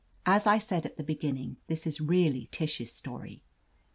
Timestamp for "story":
2.91-3.43